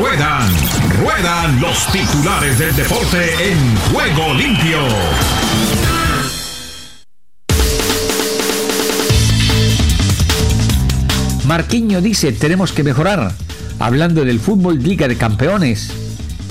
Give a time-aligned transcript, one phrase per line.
[0.00, 0.48] Ruedan,
[0.98, 4.78] ruedan los titulares del deporte en juego limpio.
[11.44, 13.34] Marquiño dice, tenemos que mejorar.
[13.78, 15.92] Hablando del fútbol Liga de Campeones,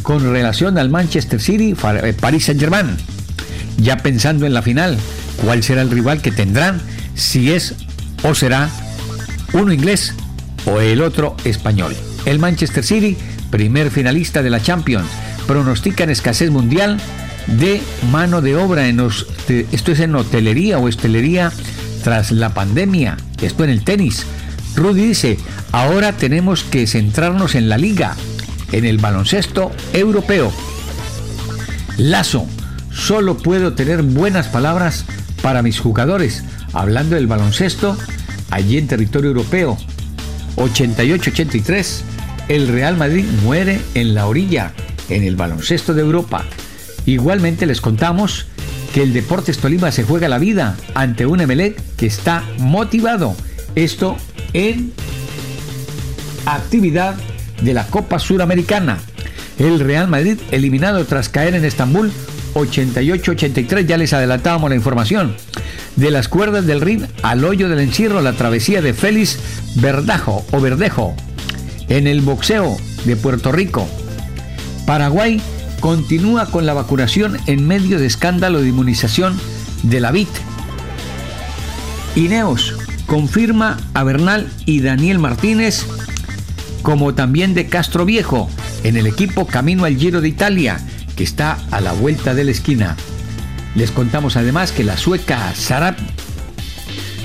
[0.03, 2.97] con relación al Manchester City, eh, Paris Saint-Germain.
[3.77, 4.95] Ya pensando en la final,
[5.43, 6.79] ¿cuál será el rival que tendrán?
[7.15, 7.73] Si es
[8.21, 8.69] o será
[9.53, 10.13] uno inglés
[10.67, 11.95] o el otro español.
[12.25, 13.17] El Manchester City,
[13.49, 15.07] primer finalista de la Champions,
[15.47, 16.99] pronostican escasez mundial
[17.47, 17.81] de
[18.11, 21.51] mano de obra en esto es en hotelería o estelería
[22.03, 24.25] tras la pandemia, esto en el tenis.
[24.75, 25.37] Rudy dice,
[25.71, 28.15] ahora tenemos que centrarnos en la liga,
[28.71, 30.51] en el baloncesto europeo.
[31.97, 32.47] Lazo,
[32.91, 35.05] solo puedo tener buenas palabras
[35.41, 37.97] para mis jugadores, hablando del baloncesto
[38.51, 39.77] allí en territorio europeo.
[40.55, 42.01] 88-83,
[42.49, 44.73] el Real Madrid muere en la orilla,
[45.07, 46.43] en el baloncesto de Europa.
[47.05, 48.47] Igualmente les contamos
[48.93, 53.35] que el Deportes Tolima se juega la vida ante un Emelec que está motivado.
[53.75, 54.17] Esto
[54.53, 54.91] en
[56.47, 57.15] actividad
[57.61, 58.97] de la Copa Suramericana.
[59.59, 62.11] El Real Madrid eliminado tras caer en Estambul
[62.55, 65.35] 88-83, ya les adelantábamos la información.
[65.97, 69.37] De las cuerdas del ring al hoyo del encierro, la travesía de Félix
[69.75, 71.15] Verdajo o Verdejo.
[71.89, 73.87] En el boxeo de Puerto Rico.
[74.85, 75.41] Paraguay
[75.79, 79.39] continúa con la vacunación en medio de escándalo de inmunización
[79.83, 80.29] de la VIT.
[82.15, 85.85] Ineos confirma a Bernal y Daniel Martínez
[86.81, 88.49] como también de Castro Viejo
[88.83, 90.79] en el equipo Camino al Giro de Italia,
[91.15, 92.95] que está a la vuelta de la esquina.
[93.75, 95.95] Les contamos además que la sueca Sarah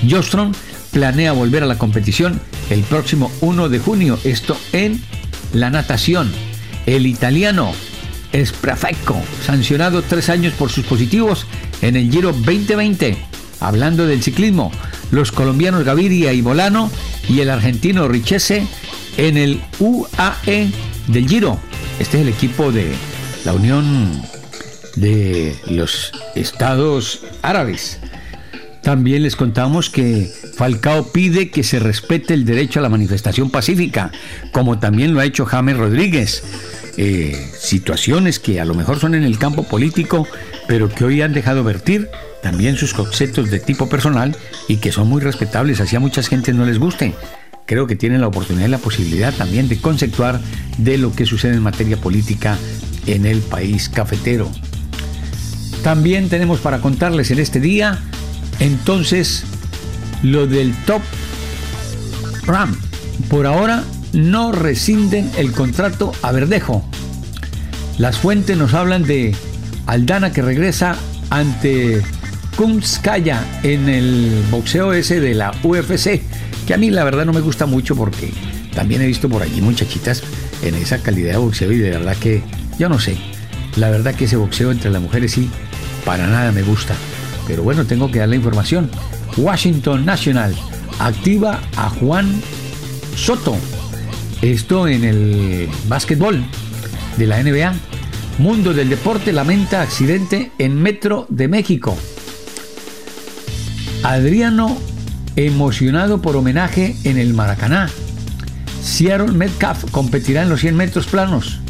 [0.09, 0.53] Jostrom
[0.91, 5.03] planea volver a la competición el próximo 1 de junio, esto en
[5.53, 6.31] la natación.
[6.87, 7.73] El italiano
[8.34, 11.47] Sprafecco, sancionado tres años por sus positivos
[11.83, 13.17] en el Giro 2020.
[13.61, 14.73] Hablando del ciclismo,
[15.11, 16.91] los colombianos Gaviria y Molano
[17.29, 18.67] y el argentino Richese
[19.17, 20.70] en el UAE
[21.07, 21.61] del Giro.
[22.01, 22.92] Este es el equipo de
[23.45, 24.20] la Unión
[24.96, 28.01] de los Estados Árabes.
[28.83, 34.13] También les contamos que Falcao pide que se respete el derecho a la manifestación pacífica,
[34.53, 36.42] como también lo ha hecho James Rodríguez.
[36.97, 40.29] Eh, situaciones que a lo mejor son en el campo político,
[40.69, 42.09] pero que hoy han dejado vertir
[42.43, 44.37] también sus conceptos de tipo personal
[44.69, 47.14] y que son muy respetables, así a mucha gente no les guste
[47.67, 50.41] creo que tienen la oportunidad y la posibilidad también de conceptuar
[50.79, 52.59] de lo que sucede en materia política
[53.07, 54.51] en el país cafetero.
[55.83, 58.01] También tenemos para contarles en este día,
[58.61, 59.45] entonces,
[60.23, 61.02] lo del Top
[62.47, 62.77] Ram.
[63.29, 66.85] Por ahora no rescinden el contrato a Verdejo.
[67.98, 69.35] Las fuentes nos hablan de
[69.86, 70.97] Aldana que regresa
[71.30, 72.02] ante
[72.57, 76.23] Kumskaya en el boxeo ese de la UFC
[76.67, 78.33] que a mí la verdad no me gusta mucho porque
[78.75, 80.23] también he visto por allí muchachitas
[80.63, 82.42] en esa calidad de boxeo y de verdad que
[82.79, 83.17] yo no sé.
[83.77, 85.51] La verdad que ese boxeo entre las mujeres sí,
[86.05, 86.95] para nada me gusta.
[87.46, 88.91] Pero bueno, tengo que dar la información.
[89.36, 90.55] Washington National
[90.98, 92.40] activa a Juan
[93.17, 93.56] Soto.
[94.42, 96.45] Esto en el básquetbol
[97.17, 97.74] de la NBA.
[98.39, 101.96] Mundo del Deporte lamenta accidente en Metro de México.
[104.02, 104.77] Adriano
[105.36, 107.90] emocionado por homenaje en el Maracaná.
[108.83, 111.61] Seattle Metcalf competirá en los 100 metros planos.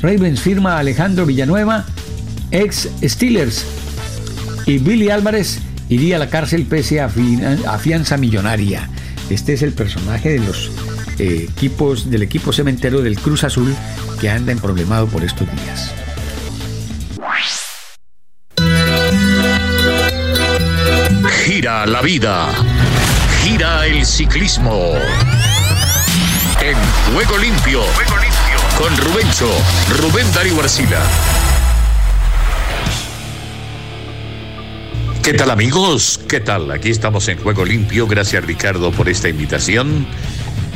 [0.00, 1.84] Ravens firma a Alejandro Villanueva,
[2.50, 3.64] ex Steelers.
[4.66, 8.88] Y Billy Álvarez iría a la cárcel pese a, fianza millonaria.
[9.30, 10.70] Este es el personaje de los
[11.18, 13.74] eh, equipos del equipo cementero del Cruz Azul
[14.20, 15.94] que anda en problemado por estos días.
[21.44, 22.48] Gira la vida
[23.44, 24.94] gira el ciclismo.
[26.62, 26.76] En
[27.12, 27.82] Juego Limpio.
[28.78, 29.48] Con Rubencho,
[30.00, 31.02] Rubén Darío Arcila.
[35.24, 36.20] ¿Qué tal amigos?
[36.28, 36.70] ¿Qué tal?
[36.70, 38.06] Aquí estamos en Juego Limpio.
[38.06, 40.06] Gracias Ricardo por esta invitación.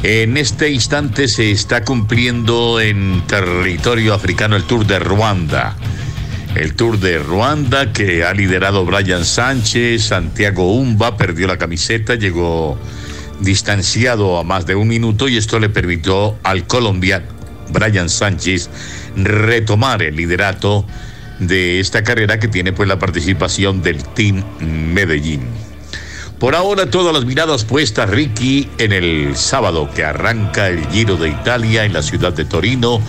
[0.03, 5.77] En este instante se está cumpliendo en territorio africano el Tour de Ruanda
[6.55, 12.79] el Tour de Ruanda que ha liderado Brian Sánchez, Santiago Umba perdió la camiseta, llegó
[13.41, 17.27] distanciado a más de un minuto y esto le permitió al colombiano
[17.71, 18.71] Brian Sánchez
[19.15, 20.87] retomar el liderato
[21.39, 25.43] de esta carrera que tiene pues la participación del Team Medellín.
[26.39, 31.31] Por ahora todas las miradas puestas, Ricky, en el sábado que arranca el Giro de
[31.31, 33.03] Italia en la ciudad de Torino.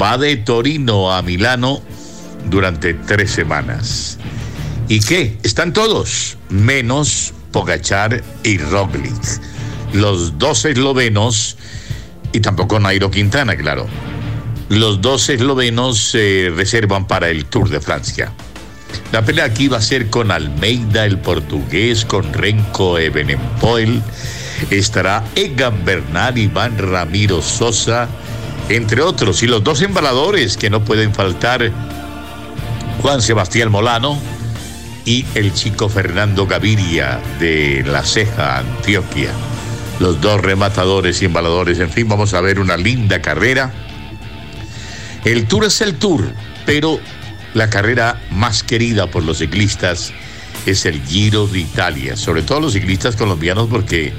[0.00, 1.82] Va de Torino a Milano
[2.50, 4.18] durante tres semanas.
[4.88, 5.38] ¿Y qué?
[5.44, 9.22] Están todos, menos Pogachar y Roglic.
[9.92, 11.56] Los dos eslovenos,
[12.32, 13.86] y tampoco Nairo Quintana, claro.
[14.68, 18.32] Los dos eslovenos se reservan para el Tour de Francia.
[19.12, 24.02] La pelea aquí va a ser con Almeida, el portugués, con Renko Ebenepoel.
[24.70, 28.08] Estará Egan Bernal, Iván Ramiro Sosa,
[28.68, 29.42] entre otros.
[29.42, 31.70] Y los dos embaladores que no pueden faltar,
[33.02, 34.18] Juan Sebastián Molano
[35.04, 39.30] y el chico Fernando Gaviria de La Ceja, Antioquia.
[40.00, 41.78] Los dos rematadores y embaladores.
[41.78, 43.83] En fin, vamos a ver una linda carrera.
[45.24, 46.30] El tour es el tour,
[46.66, 47.00] pero
[47.54, 50.12] la carrera más querida por los ciclistas
[50.66, 54.12] es el Giro de Italia, sobre todo los ciclistas colombianos porque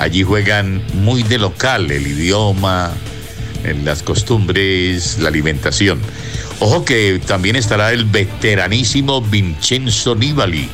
[0.00, 2.92] allí juegan muy de local el idioma,
[3.84, 6.00] las costumbres, la alimentación.
[6.58, 10.68] Ojo que también estará el veteranísimo Vincenzo Nibali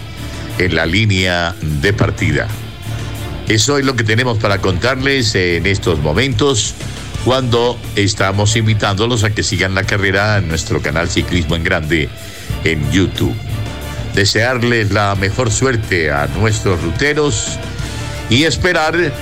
[0.58, 2.48] en la línea de partida.
[3.48, 6.74] Eso es lo que tenemos para contarles en estos momentos
[7.24, 12.08] cuando estamos invitándolos a que sigan la carrera en nuestro canal Ciclismo en Grande
[12.64, 13.34] en YouTube.
[14.14, 17.58] Desearles la mejor suerte a nuestros ruteros
[18.28, 19.12] y esperar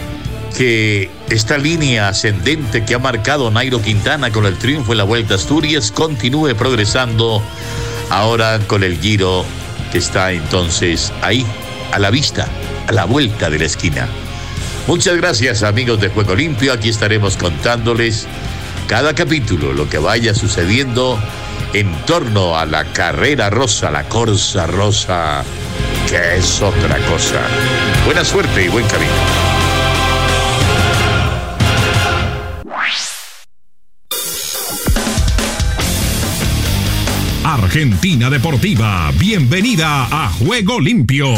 [0.57, 5.37] que esta línea ascendente que ha marcado Nairo Quintana con el triunfo en la Vuelta
[5.37, 7.43] Asturias continúe progresando
[8.11, 9.45] ahora con el Giro
[9.93, 11.47] que está entonces ahí,
[11.93, 12.49] a la vista,
[12.89, 14.09] a la vuelta de la esquina.
[14.87, 18.27] Muchas gracias amigos de Juego Limpio, aquí estaremos contándoles
[18.89, 21.19] cada capítulo lo que vaya sucediendo
[21.73, 25.45] en torno a la carrera rosa, la corsa rosa,
[26.09, 27.41] que es otra cosa.
[28.05, 29.13] Buena suerte y buen camino.
[37.45, 41.33] Argentina Deportiva, bienvenida a Juego Limpio.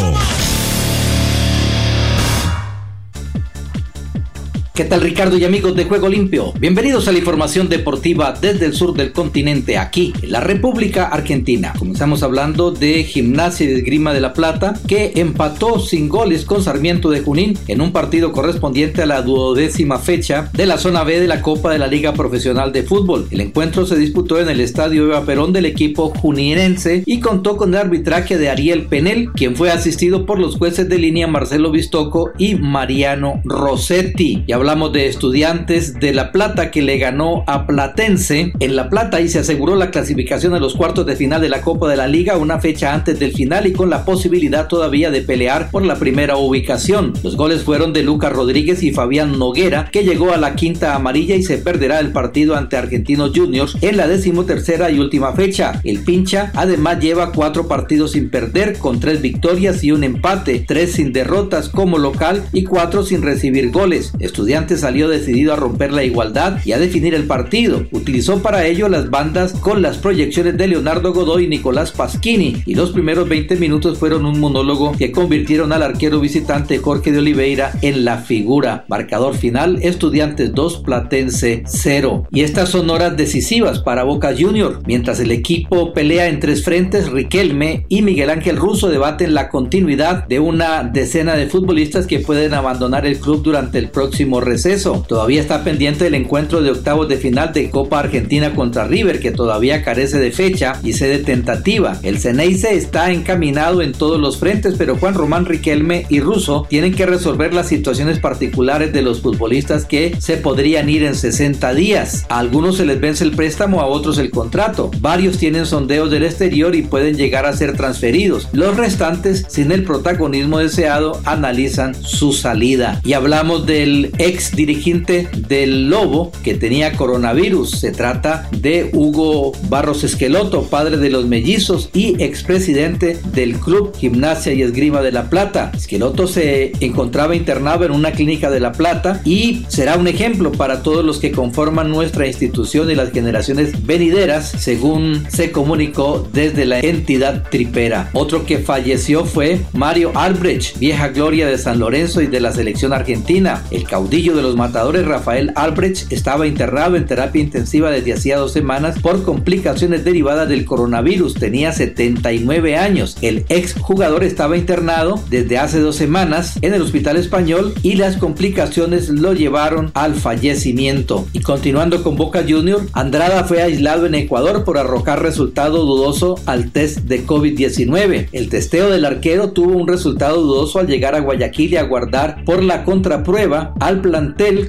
[4.75, 6.51] ¿Qué tal Ricardo y amigos de Juego Limpio?
[6.59, 11.71] Bienvenidos a la información deportiva desde el sur del continente, aquí en la República Argentina.
[11.79, 17.09] Comenzamos hablando de Gimnasia y Esgrima de la Plata, que empató sin goles con Sarmiento
[17.09, 21.27] de Junín en un partido correspondiente a la duodécima fecha de la zona B de
[21.27, 23.29] la Copa de la Liga Profesional de Fútbol.
[23.31, 27.69] El encuentro se disputó en el Estadio Eva Perón del equipo juninense y contó con
[27.69, 32.31] el arbitraje de Ariel Penel, quien fue asistido por los jueces de línea Marcelo Bistoco
[32.37, 34.43] y Mariano Rossetti.
[34.45, 39.21] Y hablamos de Estudiantes de La Plata que le ganó a Platense en La Plata
[39.21, 42.07] y se aseguró la clasificación a los cuartos de final de la Copa de la
[42.07, 45.97] Liga una fecha antes del final y con la posibilidad todavía de pelear por la
[45.97, 47.13] primera ubicación.
[47.21, 51.35] Los goles fueron de Lucas Rodríguez y Fabián Noguera que llegó a la quinta amarilla
[51.35, 55.79] y se perderá el partido ante Argentinos Juniors en la decimotercera y última fecha.
[55.83, 60.93] El pincha además lleva cuatro partidos sin perder con tres victorias y un empate, tres
[60.93, 64.11] sin derrotas como local y cuatro sin recibir goles.
[64.17, 67.85] Estudiantes salió decidido a romper la igualdad y a definir el partido.
[67.91, 72.73] Utilizó para ello las bandas con las proyecciones de Leonardo Godoy y Nicolás Pasquini y
[72.73, 77.73] los primeros 20 minutos fueron un monólogo que convirtieron al arquero visitante Jorge de Oliveira
[77.81, 78.85] en la figura.
[78.87, 82.27] Marcador final, Estudiantes 2, Platense 0.
[82.31, 84.81] Y estas son horas decisivas para Boca Junior.
[84.87, 90.25] Mientras el equipo pelea en tres frentes, Riquelme y Miguel Ángel Russo debaten la continuidad
[90.27, 95.03] de una decena de futbolistas que pueden abandonar el club durante el próximo receso.
[95.07, 99.31] Todavía está pendiente el encuentro de octavos de final de Copa Argentina contra River, que
[99.31, 101.97] todavía carece de fecha y sede tentativa.
[102.03, 106.93] El Ceneice está encaminado en todos los frentes, pero Juan Román Riquelme y Russo tienen
[106.93, 112.25] que resolver las situaciones particulares de los futbolistas que se podrían ir en 60 días.
[112.29, 114.91] A algunos se les vence el préstamo, a otros el contrato.
[114.99, 118.47] Varios tienen sondeos del exterior y pueden llegar a ser transferidos.
[118.51, 123.01] Los restantes, sin el protagonismo deseado, analizan su salida.
[123.03, 127.71] Y hablamos del ex ex dirigente del Lobo que tenía coronavirus.
[127.71, 134.53] Se trata de Hugo Barros Esqueloto, padre de los mellizos y expresidente del Club Gimnasia
[134.53, 135.71] y Esgrima de La Plata.
[135.73, 140.83] Esqueloto se encontraba internado en una clínica de La Plata y será un ejemplo para
[140.83, 146.79] todos los que conforman nuestra institución y las generaciones venideras, según se comunicó desde la
[146.81, 148.09] entidad tripera.
[148.11, 152.91] Otro que falleció fue Mario Albrecht, vieja gloria de San Lorenzo y de la selección
[152.91, 158.37] argentina, el caudillo de los matadores Rafael Albrecht estaba internado en terapia intensiva desde hacía
[158.37, 161.35] dos semanas por complicaciones derivadas del coronavirus.
[161.35, 163.17] Tenía 79 años.
[163.21, 168.17] El ex jugador estaba internado desde hace dos semanas en el hospital español y las
[168.17, 171.27] complicaciones lo llevaron al fallecimiento.
[171.33, 176.71] Y continuando con Boca Junior, Andrada fue aislado en Ecuador por arrojar resultado dudoso al
[176.71, 178.29] test de COVID-19.
[178.31, 182.63] El testeo del arquero tuvo un resultado dudoso al llegar a Guayaquil y aguardar por
[182.63, 184.14] la contraprueba al plantel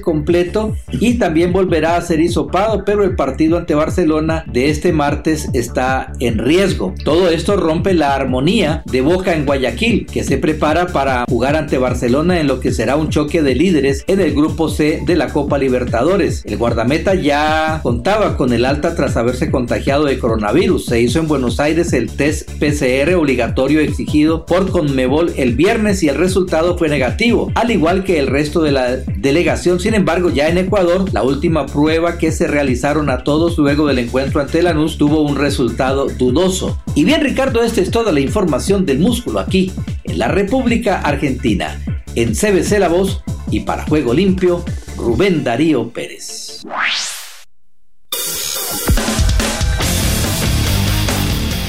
[0.01, 5.49] completo y también volverá a ser hisopado, pero el partido ante Barcelona de este martes
[5.53, 6.93] está en riesgo.
[7.03, 11.77] Todo esto rompe la armonía de Boca en Guayaquil, que se prepara para jugar ante
[11.77, 15.29] Barcelona en lo que será un choque de líderes en el grupo C de la
[15.29, 16.43] Copa Libertadores.
[16.45, 20.85] El guardameta ya contaba con el alta tras haberse contagiado de coronavirus.
[20.85, 26.09] Se hizo en Buenos Aires el test PCR obligatorio exigido por Conmebol el viernes y
[26.09, 28.97] el resultado fue negativo, al igual que el resto de la
[29.37, 29.79] delegación.
[29.79, 33.99] Sin embargo, ya en Ecuador, la última prueba que se realizaron a todos luego del
[33.99, 36.81] encuentro ante Lanús tuvo un resultado dudoso.
[36.95, 39.71] Y bien, Ricardo, esta es toda la información del músculo aquí,
[40.05, 41.79] en la República Argentina.
[42.15, 44.65] En CBC La Voz y para Juego Limpio,
[44.97, 46.63] Rubén Darío Pérez.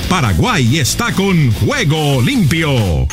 [0.09, 3.07] Paraguay está con Juego Limpio.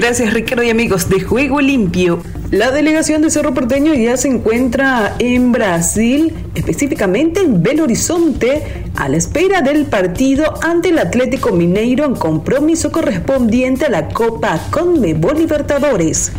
[0.00, 2.22] Gracias Ricardo y amigos de Juego Limpio.
[2.50, 8.62] La delegación de Cerro Porteño ya se encuentra en Brasil, específicamente en Belo Horizonte,
[8.96, 14.58] a la espera del partido ante el Atlético Mineiro en compromiso correspondiente a la Copa
[14.70, 16.32] Conmebol Libertadores.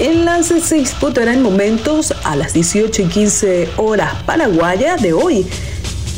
[0.00, 5.46] El lance se disputará en momentos a las 18 y 15 horas paraguaya de hoy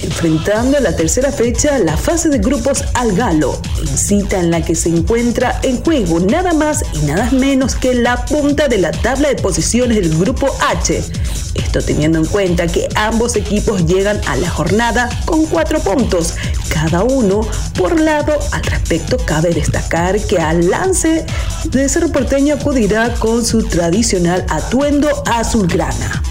[0.02, 3.60] enfrentando la tercera fecha la fase de grupos al Galo,
[3.94, 8.24] cita en la que se encuentra en juego nada más y nada menos que la
[8.26, 11.02] punta de la tabla de posiciones del grupo H.
[11.54, 16.34] Esto teniendo en cuenta que ambos equipos llegan a la jornada con cuatro puntos,
[16.68, 17.40] cada uno
[17.78, 18.38] por lado.
[18.52, 21.24] Al respecto, cabe destacar que al lance
[21.64, 26.22] de Cerro Porteño acudirá con su tradicional atuendo azulgrana.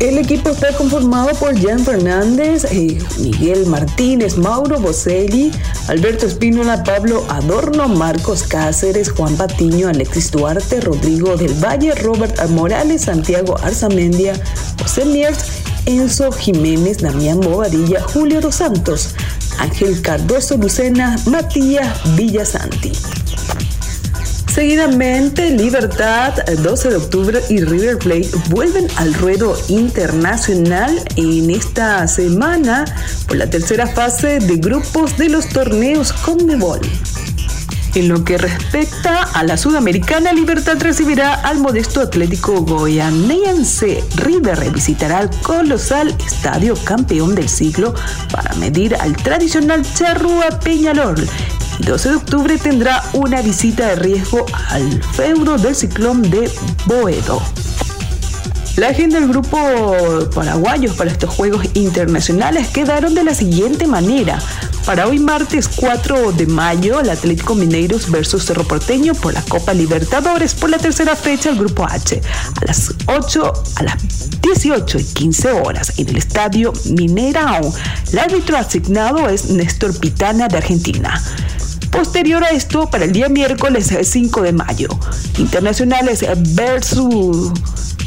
[0.00, 5.52] El equipo está conformado por Jan Fernández, eh, Miguel Martínez, Mauro Boselli,
[5.88, 13.02] Alberto Espínola, Pablo Adorno, Marcos Cáceres, Juan Patiño, Alexis Duarte, Rodrigo del Valle, Robert Morales,
[13.02, 14.32] Santiago Arzamendia,
[14.80, 15.44] José Miers,
[15.84, 19.14] Enzo Jiménez, Damián Bobadilla, Julio Dos Santos,
[19.58, 22.92] Ángel Cardoso Lucena, Matías Villasanti.
[24.60, 32.84] Seguidamente, Libertad, 12 de octubre y River Plate vuelven al ruedo internacional en esta semana
[33.26, 36.80] por la tercera fase de grupos de los torneos Conmebol.
[37.94, 44.04] En lo que respecta a la sudamericana, Libertad recibirá al modesto Atlético Goianense.
[44.16, 47.94] River visitará al colosal estadio campeón del siglo
[48.30, 51.26] para medir al tradicional Charrúa Peñalol.
[51.80, 56.50] 12 de octubre tendrá una visita de riesgo al feudo del ciclón de
[56.86, 57.42] Boedo.
[58.76, 59.58] La agenda del grupo
[60.34, 64.38] paraguayos para estos Juegos Internacionales quedaron de la siguiente manera.
[64.86, 69.74] Para hoy martes 4 de mayo, el Atlético Mineiros versus Cerro Porteño por la Copa
[69.74, 72.20] Libertadores por la tercera fecha del Grupo H
[72.60, 77.72] a las 8 a las 18 y 15 horas en el Estadio Mineirao.
[78.12, 81.22] El árbitro asignado es Néstor Pitana de Argentina.
[81.90, 84.88] Posterior a esto, para el día miércoles 5 de mayo,
[85.38, 87.52] Internacionales versus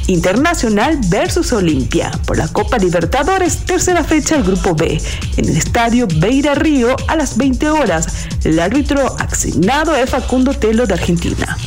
[0.08, 5.02] Internacional versus Olimpia por la Copa Libertadores, tercera fecha del Grupo B,
[5.38, 8.28] en el Estadio Beira Río a las 20 horas.
[8.44, 11.58] El árbitro asignado es Facundo Telo de Argentina.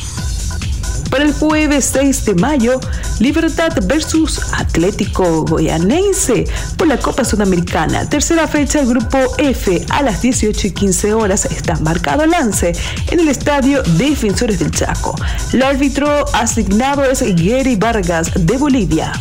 [1.09, 2.79] Para el jueves 6 de mayo,
[3.19, 6.45] Libertad versus Atlético Goianense
[6.77, 8.09] por la Copa Sudamericana.
[8.09, 12.73] Tercera fecha del grupo F a las 18 y 15 horas está marcado lance
[13.09, 15.15] en el estadio Defensores del Chaco.
[15.53, 19.13] El árbitro asignado es Gary Vargas de Bolivia.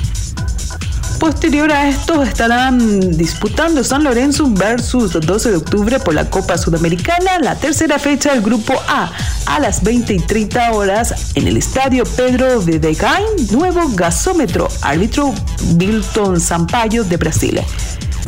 [1.27, 7.41] Posterior a esto estarán disputando San Lorenzo versus 12 de octubre por la Copa Sudamericana,
[7.41, 9.11] la tercera fecha del Grupo A,
[9.47, 15.35] a las 20 y 30 horas en el Estadio Pedro de Degain, nuevo gasómetro, árbitro
[15.77, 17.61] Milton Sampaio de Brasil.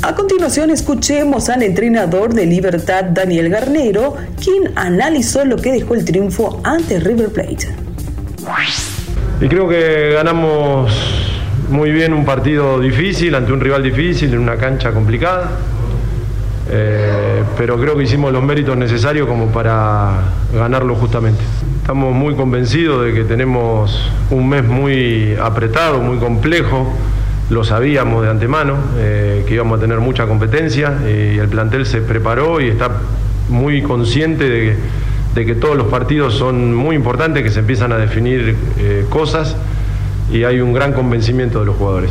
[0.03, 6.05] A continuación escuchemos al entrenador de Libertad Daniel Garnero, quien analizó lo que dejó el
[6.05, 7.69] triunfo ante River Plate.
[9.41, 10.91] Y creo que ganamos
[11.69, 15.51] muy bien un partido difícil, ante un rival difícil, en una cancha complicada.
[16.71, 20.13] Eh, pero creo que hicimos los méritos necesarios como para
[20.53, 21.43] ganarlo justamente.
[21.81, 26.93] Estamos muy convencidos de que tenemos un mes muy apretado, muy complejo.
[27.49, 32.03] Lo sabíamos de antemano, eh, que íbamos a tener mucha competencia y el plantel se
[32.03, 32.91] preparó y está
[33.49, 34.77] muy consciente
[35.35, 39.57] de, que todos los partidos son muy importantes, que se empiezan a definir eh, cosas
[40.31, 42.11] y hay un gran convencimiento de los jugadores.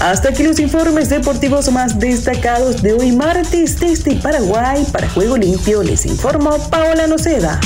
[0.00, 5.82] Hasta aquí los informes deportivos más destacados de hoy martes desde Paraguay para Juego Limpio.
[5.82, 7.60] Les informó Paola Noceda.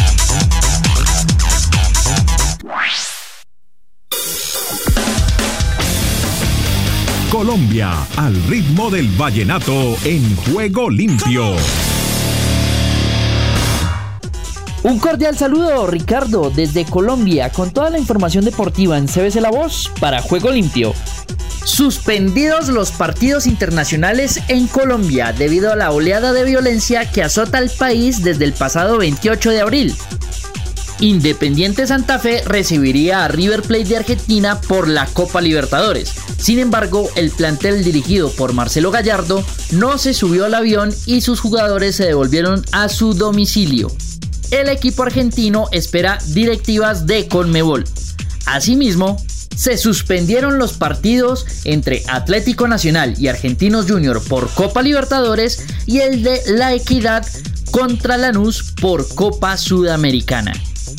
[7.30, 11.54] Colombia, al ritmo del vallenato en Juego Limpio.
[14.84, 19.90] Un cordial saludo, Ricardo, desde Colombia, con toda la información deportiva en CBC La Voz
[19.98, 20.92] para Juego Limpio.
[21.64, 27.70] Suspendidos los partidos internacionales en Colombia debido a la oleada de violencia que azota al
[27.70, 29.96] país desde el pasado 28 de abril.
[31.00, 36.12] Independiente Santa Fe recibiría a River Plate de Argentina por la Copa Libertadores.
[36.36, 41.40] Sin embargo, el plantel dirigido por Marcelo Gallardo no se subió al avión y sus
[41.40, 43.90] jugadores se devolvieron a su domicilio.
[44.54, 47.82] El equipo argentino espera directivas de Conmebol.
[48.46, 49.16] Asimismo,
[49.56, 56.22] se suspendieron los partidos entre Atlético Nacional y Argentinos Junior por Copa Libertadores y el
[56.22, 57.26] de La Equidad
[57.72, 60.52] contra Lanús por Copa Sudamericana.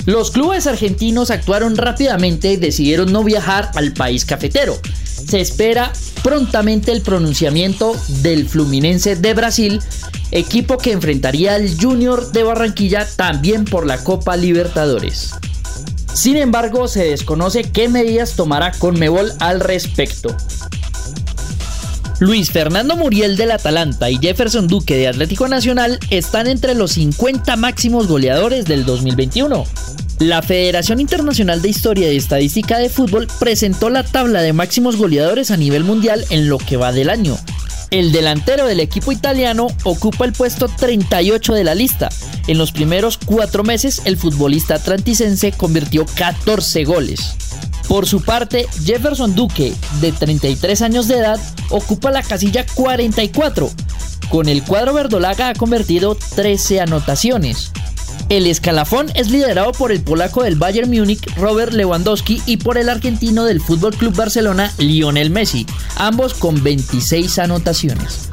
[0.05, 4.77] Los clubes argentinos actuaron rápidamente y decidieron no viajar al país cafetero.
[5.03, 5.93] Se espera
[6.23, 9.81] prontamente el pronunciamiento del Fluminense de Brasil,
[10.31, 15.31] equipo que enfrentaría al Junior de Barranquilla también por la Copa Libertadores.
[16.13, 20.35] Sin embargo, se desconoce qué medidas tomará Conmebol al respecto.
[22.19, 27.57] Luis Fernando Muriel del Atalanta y Jefferson Duque de Atlético Nacional están entre los 50
[27.57, 29.65] máximos goleadores del 2021.
[30.19, 35.51] La Federación Internacional de Historia y Estadística de Fútbol presentó la tabla de máximos goleadores
[35.51, 37.37] a nivel mundial en lo que va del año.
[37.91, 42.09] El delantero del equipo italiano ocupa el puesto 38 de la lista,
[42.47, 47.35] en los primeros cuatro meses, el futbolista atlanticense convirtió 14 goles.
[47.87, 53.71] Por su parte, Jefferson Duque, de 33 años de edad, ocupa la casilla 44.
[54.29, 57.71] Con el cuadro verdolaga ha convertido 13 anotaciones.
[58.29, 62.89] El escalafón es liderado por el polaco del Bayern Múnich, Robert Lewandowski, y por el
[62.89, 68.29] argentino del Fútbol Club Barcelona, Lionel Messi, ambos con 26 anotaciones.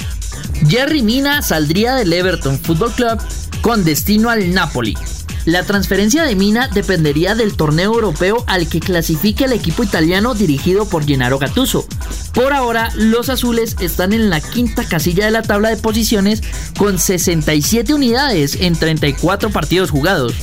[0.68, 3.18] Jerry Mina saldría del Everton Football Club
[3.60, 4.96] con destino al Napoli.
[5.44, 10.88] La transferencia de Mina dependería del torneo europeo al que clasifique el equipo italiano dirigido
[10.88, 11.84] por Gennaro Gattuso.
[12.32, 16.42] Por ahora, los azules están en la quinta casilla de la tabla de posiciones
[16.78, 20.34] con 67 unidades en 34 partidos jugados.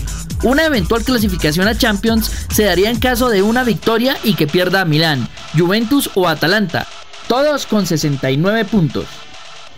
[0.43, 4.83] Una eventual clasificación a Champions se daría en caso de una victoria y que pierda
[4.83, 6.87] Milán, Juventus o Atalanta,
[7.29, 9.05] todos con 69 puntos.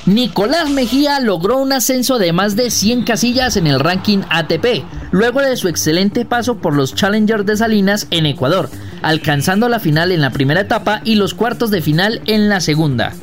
[0.07, 5.41] Nicolás Mejía logró un ascenso de más de 100 casillas en el ranking ATP, luego
[5.41, 8.71] de su excelente paso por los Challengers de Salinas en Ecuador,
[9.03, 13.13] alcanzando la final en la primera etapa y los cuartos de final en la segunda.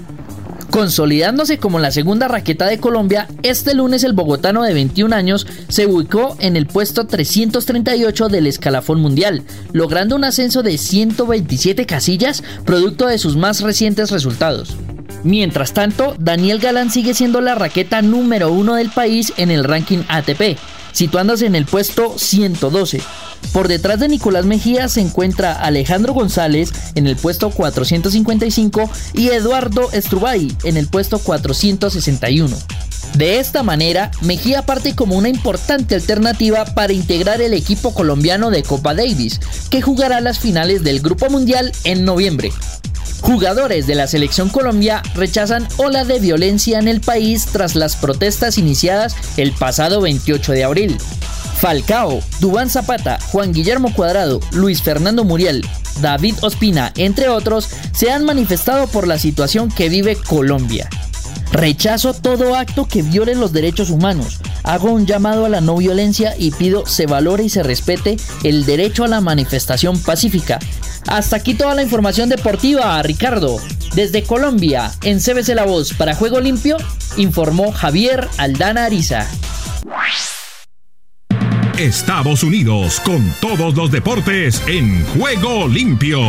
[0.70, 5.86] Consolidándose como la segunda raqueta de Colombia, este lunes el bogotano de 21 años se
[5.86, 13.08] ubicó en el puesto 338 del escalafón mundial, logrando un ascenso de 127 casillas producto
[13.08, 14.76] de sus más recientes resultados.
[15.24, 20.02] Mientras tanto, Daniel Galán sigue siendo la raqueta número uno del país en el ranking
[20.08, 20.56] ATP,
[20.92, 23.00] situándose en el puesto 112.
[23.52, 29.90] Por detrás de Nicolás Mejía se encuentra Alejandro González en el puesto 455 y Eduardo
[29.92, 32.56] Estrubay en el puesto 461.
[33.14, 38.62] De esta manera, Mejía parte como una importante alternativa para integrar el equipo colombiano de
[38.62, 42.52] Copa Davis, que jugará las finales del Grupo Mundial en noviembre.
[43.20, 48.58] Jugadores de la selección Colombia rechazan ola de violencia en el país tras las protestas
[48.58, 50.98] iniciadas el pasado 28 de abril.
[51.58, 55.66] Falcao, Dubán Zapata, Juan Guillermo Cuadrado, Luis Fernando Muriel,
[56.00, 60.88] David Ospina, entre otros, se han manifestado por la situación que vive Colombia.
[61.50, 64.38] Rechazo todo acto que viole los derechos humanos.
[64.62, 68.66] Hago un llamado a la no violencia y pido se valore y se respete el
[68.66, 70.58] derecho a la manifestación pacífica.
[71.08, 73.56] Hasta aquí toda la información deportiva, Ricardo.
[73.94, 76.76] Desde Colombia, en CBC La Voz para Juego Limpio,
[77.16, 79.26] informó Javier Aldana Ariza.
[81.78, 86.28] Estados Unidos con todos los deportes en Juego Limpio.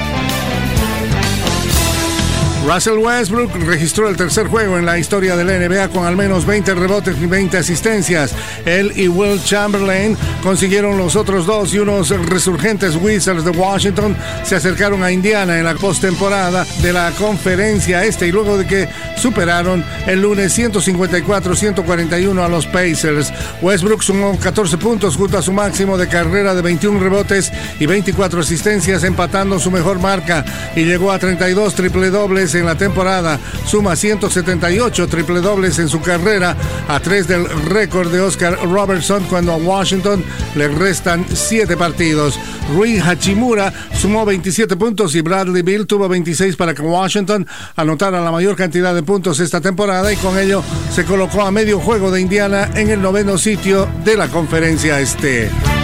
[2.73, 6.45] Russell Westbrook registró el tercer juego en la historia de la NBA con al menos
[6.45, 8.33] 20 rebotes y 20 asistencias.
[8.65, 14.55] Él y Will Chamberlain consiguieron los otros dos y unos resurgentes Wizards de Washington se
[14.55, 19.83] acercaron a Indiana en la postemporada de la conferencia este y luego de que superaron
[20.07, 23.33] el lunes 154-141 a los Pacers.
[23.61, 28.39] Westbrook sumó 14 puntos junto a su máximo de carrera de 21 rebotes y 24
[28.39, 33.95] asistencias empatando su mejor marca y llegó a 32 triple dobles en la temporada, suma
[33.95, 36.55] 178 triple dobles en su carrera,
[36.87, 40.23] a tres del récord de Oscar Robertson cuando a Washington
[40.55, 42.39] le restan siete partidos.
[42.73, 48.31] Rui Hachimura sumó 27 puntos y Bradley Bill tuvo 26 para que Washington anotara la
[48.31, 52.21] mayor cantidad de puntos esta temporada y con ello se colocó a medio juego de
[52.21, 55.80] Indiana en el noveno sitio de la conferencia este.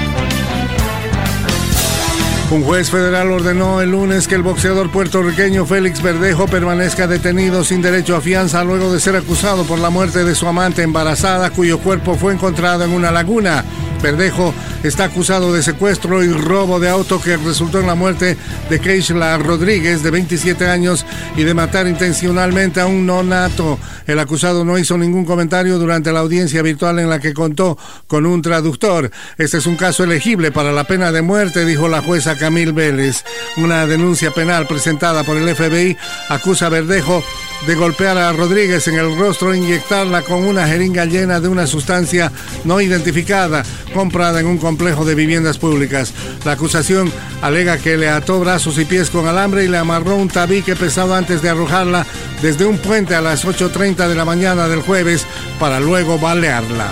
[2.50, 7.82] Un juez federal ordenó el lunes que el boxeador puertorriqueño Félix Verdejo permanezca detenido sin
[7.82, 11.80] derecho a fianza luego de ser acusado por la muerte de su amante embarazada cuyo
[11.80, 13.66] cuerpo fue encontrado en una laguna.
[14.02, 18.38] Verdejo está acusado de secuestro y robo de auto que resultó en la muerte
[18.70, 21.06] de Keishla Rodríguez, de 27 años,
[21.36, 23.80] y de matar intencionalmente a un nonato.
[24.06, 28.26] El acusado no hizo ningún comentario durante la audiencia virtual en la que contó con
[28.26, 29.12] un traductor.
[29.38, 33.24] Este es un caso elegible para la pena de muerte, dijo la jueza Camil Vélez.
[33.58, 35.98] Una denuncia penal presentada por el FBI
[36.30, 37.24] acusa a Verdejo
[37.66, 41.66] de golpear a Rodríguez en el rostro e inyectarla con una jeringa llena de una
[41.66, 42.32] sustancia
[42.66, 46.14] no identificada comprada en un complejo de viviendas públicas.
[46.46, 50.28] La acusación alega que le ató brazos y pies con alambre y le amarró un
[50.28, 52.06] tabique pesado antes de arrojarla
[52.42, 55.26] desde un puente a las 8.30 de la mañana del jueves
[55.60, 56.88] para luego balearla.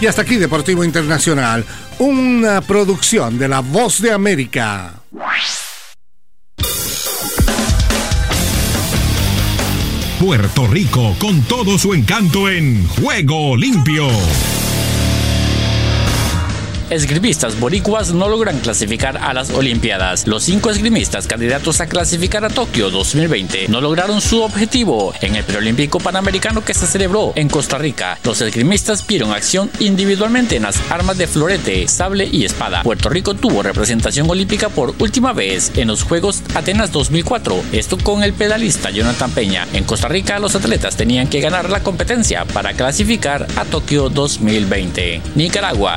[0.00, 1.64] Y hasta aquí Deportivo Internacional,
[1.98, 4.94] una producción de La Voz de América.
[10.18, 14.06] Puerto Rico con todo su encanto en Juego Limpio.
[16.92, 20.26] Esgrimistas boricuas no logran clasificar a las Olimpiadas.
[20.26, 25.42] Los cinco esgrimistas candidatos a clasificar a Tokio 2020 no lograron su objetivo en el
[25.42, 28.18] preolímpico panamericano que se celebró en Costa Rica.
[28.24, 32.82] Los esgrimistas vieron acción individualmente en las armas de florete, sable y espada.
[32.82, 38.22] Puerto Rico tuvo representación olímpica por última vez en los Juegos Atenas 2004, esto con
[38.22, 39.66] el pedalista Jonathan Peña.
[39.72, 45.22] En Costa Rica los atletas tenían que ganar la competencia para clasificar a Tokio 2020.
[45.36, 45.96] Nicaragua.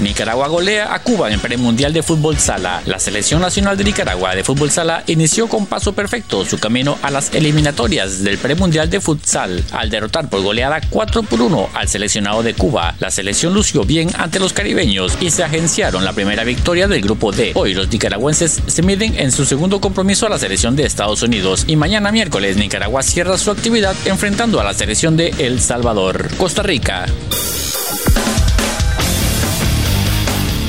[0.00, 2.82] Nicaragua golea a Cuba en el premundial de fútbol sala.
[2.86, 7.10] La selección nacional de Nicaragua de fútbol sala inició con paso perfecto su camino a
[7.10, 12.42] las eliminatorias del premundial de futsal al derrotar por goleada 4 por 1 al seleccionado
[12.42, 12.94] de Cuba.
[12.98, 17.32] La selección lució bien ante los caribeños y se agenciaron la primera victoria del grupo
[17.32, 17.52] D.
[17.54, 21.64] Hoy los nicaragüenses se miden en su segundo compromiso a la selección de Estados Unidos
[21.66, 26.28] y mañana miércoles Nicaragua cierra su actividad enfrentando a la selección de El Salvador.
[26.36, 27.06] Costa Rica.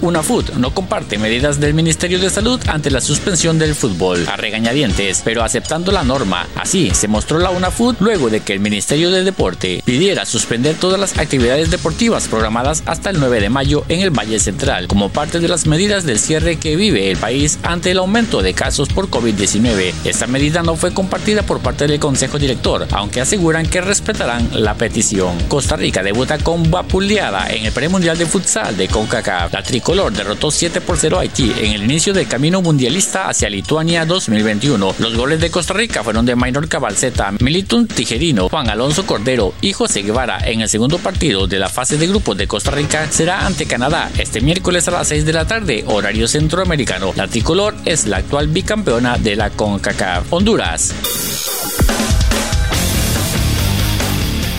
[0.00, 5.22] UNAFUT no comparte medidas del Ministerio de Salud ante la suspensión del fútbol a regañadientes,
[5.24, 6.46] pero aceptando la norma.
[6.54, 11.00] Así se mostró la UNAFUT luego de que el Ministerio de Deporte pidiera suspender todas
[11.00, 15.40] las actividades deportivas programadas hasta el 9 de mayo en el Valle Central, como parte
[15.40, 19.08] de las medidas del cierre que vive el país ante el aumento de casos por
[19.08, 19.92] COVID-19.
[20.04, 24.74] Esta medida no fue compartida por parte del Consejo Director, aunque aseguran que respetarán la
[24.74, 25.38] petición.
[25.48, 29.52] Costa Rica debuta con vapuleada en el premundial de futsal de CONCACAF.
[29.52, 33.48] La Color derrotó 7 por 0 a Haití en el inicio del camino mundialista hacia
[33.48, 34.96] Lituania 2021.
[34.98, 39.72] Los goles de Costa Rica fueron de Maynor Cabalceta, Militun Tijerino, Juan Alonso Cordero y
[39.72, 40.40] José Guevara.
[40.44, 44.10] En el segundo partido de la fase de grupos de Costa Rica será ante Canadá
[44.18, 47.12] este miércoles a las 6 de la tarde, horario centroamericano.
[47.14, 50.32] La tricolor es la actual bicampeona de la CONCACAF.
[50.32, 50.94] Honduras.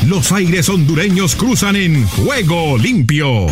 [0.06, 3.48] Los aires hondureños cruzan en juego limpio.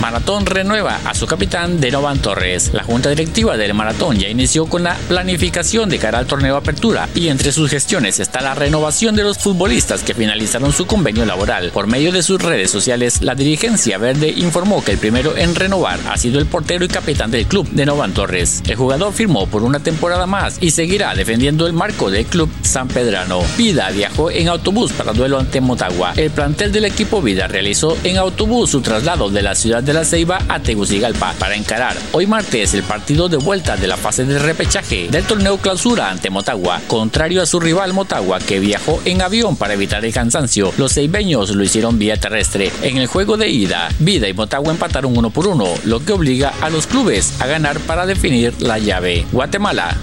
[0.00, 2.70] Maratón renueva a su capitán Denovan Torres.
[2.72, 7.06] La junta directiva del Maratón ya inició con la planificación de cara al torneo Apertura
[7.14, 11.70] y entre sus gestiones está la renovación de los futbolistas que finalizaron su convenio laboral.
[11.72, 16.00] Por medio de sus redes sociales, la dirigencia verde informó que el primero en renovar
[16.08, 18.62] ha sido el portero y capitán del club, Denovan Torres.
[18.66, 22.88] El jugador firmó por una temporada más y seguirá defendiendo el marco del club San
[22.88, 23.42] Pedrano.
[23.58, 26.14] Vida viajó en autobús para duelo ante Motagua.
[26.16, 30.04] El plantel del equipo Vida realizó en autobús su traslado de la ciudad de La
[30.04, 34.38] Ceiba a Tegucigalpa para encarar hoy martes el partido de vuelta de la fase de
[34.38, 36.80] repechaje del torneo clausura ante Motagua.
[36.86, 41.50] Contrario a su rival Motagua que viajó en avión para evitar el cansancio, los ceibeños
[41.50, 42.70] lo hicieron vía terrestre.
[42.82, 46.52] En el juego de ida, Vida y Motagua empataron uno por uno, lo que obliga
[46.60, 49.26] a los clubes a ganar para definir la llave.
[49.32, 49.96] Guatemala.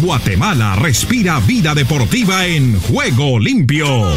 [0.00, 4.12] Guatemala respira vida deportiva en juego limpio.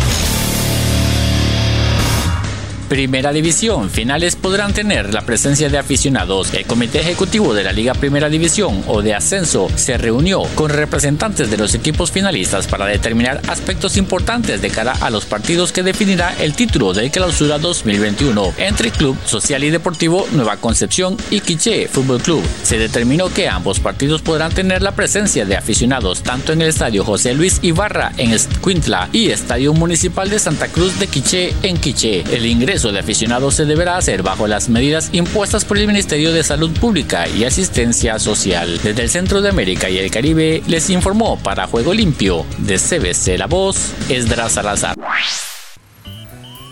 [2.90, 3.92] Primera División.
[3.92, 6.52] Finales podrán tener la presencia de aficionados.
[6.56, 11.52] El Comité Ejecutivo de la Liga Primera División o de Ascenso se reunió con representantes
[11.52, 16.36] de los equipos finalistas para determinar aspectos importantes de cara a los partidos que definirá
[16.40, 22.24] el título del Clausura 2021 entre Club Social y Deportivo Nueva Concepción y Quiché Fútbol
[22.24, 22.44] Club.
[22.64, 27.06] Se determinó que ambos partidos podrán tener la presencia de aficionados tanto en el Estadio
[27.06, 32.24] José Luis Ibarra en Escuintla y Estadio Municipal de Santa Cruz de Quiché en Quiché.
[32.32, 36.44] El ingreso de aficionados se deberá hacer bajo las medidas impuestas por el Ministerio de
[36.44, 38.80] Salud Pública y Asistencia Social.
[38.82, 43.38] Desde el Centro de América y el Caribe les informó para Juego Limpio de CBC
[43.38, 44.96] La Voz, Esdras Salazar.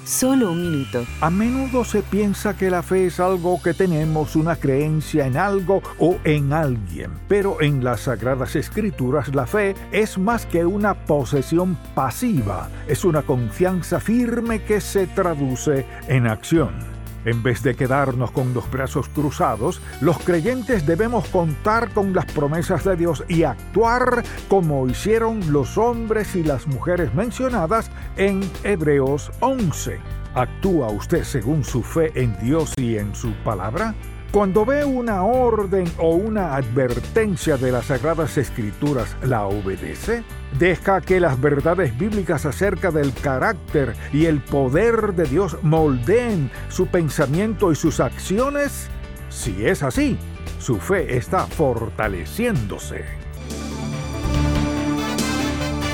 [0.08, 1.06] Solo un minuto.
[1.20, 5.84] A menudo se piensa que la fe es algo que tenemos, una creencia en algo
[6.00, 7.12] o en alguien.
[7.28, 13.24] Pero en las Sagradas Escrituras la fe es más que una posesión pasiva, es una
[13.24, 16.97] confianza firme que se traduce en acción.
[17.28, 22.86] En vez de quedarnos con los brazos cruzados, los creyentes debemos contar con las promesas
[22.86, 30.00] de Dios y actuar como hicieron los hombres y las mujeres mencionadas en Hebreos 11.
[30.36, 33.94] ¿Actúa usted según su fe en Dios y en su palabra?
[34.38, 40.22] Cuando ve una orden o una advertencia de las Sagradas Escrituras, ¿la obedece?
[40.60, 46.86] ¿Deja que las verdades bíblicas acerca del carácter y el poder de Dios moldeen su
[46.86, 48.90] pensamiento y sus acciones?
[49.30, 50.20] Si es así,
[50.60, 53.06] su fe está fortaleciéndose.